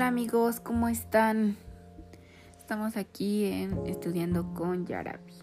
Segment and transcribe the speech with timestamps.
[0.00, 1.58] Hola amigos, ¿cómo están?
[2.56, 5.34] Estamos aquí en Estudiando con Yarabi.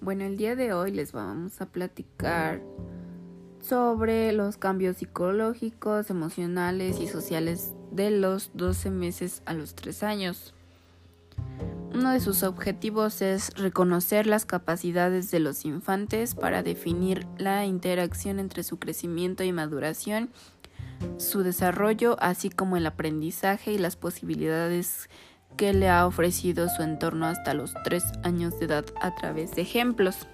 [0.00, 2.60] Bueno, el día de hoy les vamos a platicar
[3.60, 10.54] sobre los cambios psicológicos, emocionales y sociales de los 12 meses a los 3 años.
[11.94, 18.40] Uno de sus objetivos es reconocer las capacidades de los infantes para definir la interacción
[18.40, 20.30] entre su crecimiento y maduración
[21.16, 25.08] su desarrollo, así como el aprendizaje y las posibilidades
[25.56, 29.62] que le ha ofrecido su entorno hasta los tres años de edad a través de
[29.62, 30.26] ejemplos.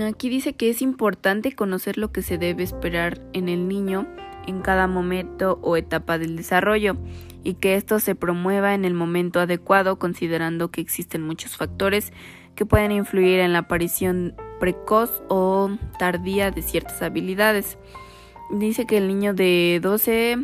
[0.00, 4.06] Aquí dice que es importante conocer lo que se debe esperar en el niño
[4.46, 6.96] en cada momento o etapa del desarrollo
[7.42, 12.12] y que esto se promueva en el momento adecuado considerando que existen muchos factores
[12.54, 17.78] que pueden influir en la aparición precoz o tardía de ciertas habilidades.
[18.52, 20.36] Dice que el niño de 12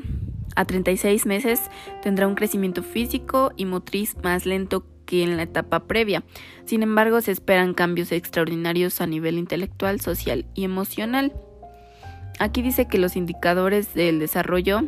[0.57, 1.61] a 36 meses
[2.03, 6.25] tendrá un crecimiento físico y motriz más lento que en la etapa previa.
[6.65, 11.33] Sin embargo, se esperan cambios extraordinarios a nivel intelectual, social y emocional.
[12.39, 14.83] Aquí dice que los indicadores del desarrollo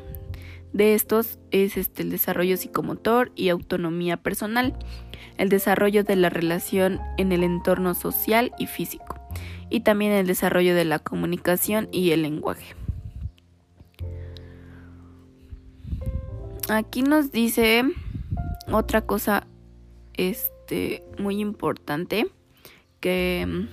[0.72, 4.76] de estos es este, el desarrollo psicomotor y autonomía personal,
[5.38, 9.17] el desarrollo de la relación en el entorno social y físico,
[9.70, 12.74] y también el desarrollo de la comunicación y el lenguaje.
[16.68, 17.82] Aquí nos dice
[18.70, 19.46] otra cosa
[20.14, 22.30] este muy importante
[23.00, 23.68] que mm,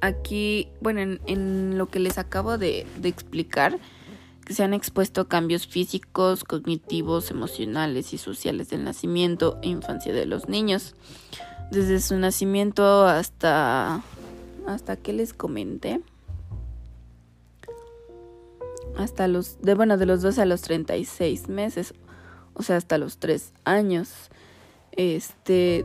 [0.00, 3.78] aquí, bueno, en, lo que les acabo de, de explicar,
[4.44, 10.26] que se han expuesto cambios físicos, cognitivos, emocionales y sociales del nacimiento e infancia de
[10.26, 10.94] los niños.
[11.70, 14.02] Desde su nacimiento hasta
[14.66, 16.00] hasta que les comenté
[18.96, 21.94] hasta los de bueno de los 2 a los 36 meses,
[22.54, 24.30] o sea, hasta los 3 años.
[24.92, 25.84] Este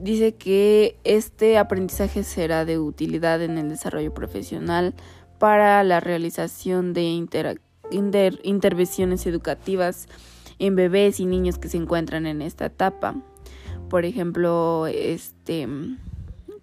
[0.00, 4.94] dice que este aprendizaje será de utilidad en el desarrollo profesional
[5.38, 10.08] para la realización de interacciones intervenciones educativas
[10.58, 13.14] en bebés y niños que se encuentran en esta etapa.
[13.88, 15.68] Por ejemplo, este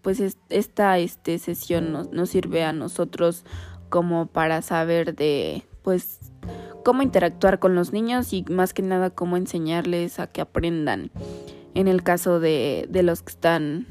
[0.01, 3.43] pues esta este, sesión nos, nos sirve a nosotros
[3.89, 6.19] como para saber de pues
[6.83, 11.09] cómo interactuar con los niños y más que nada cómo enseñarles a que aprendan.
[11.73, 13.87] En el caso de, de los que están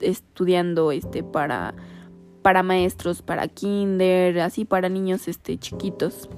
[0.00, 1.74] estudiando este para
[2.42, 6.28] para maestros, para kinder, así para niños este chiquitos.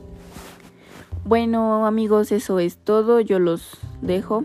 [1.24, 3.20] Bueno, amigos, eso es todo.
[3.20, 4.44] Yo los dejo.